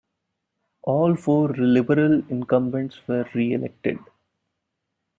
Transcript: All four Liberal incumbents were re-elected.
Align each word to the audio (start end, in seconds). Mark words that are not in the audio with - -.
All 0.81 1.15
four 1.15 1.49
Liberal 1.49 2.23
incumbents 2.31 3.07
were 3.07 3.29
re-elected. 3.35 3.99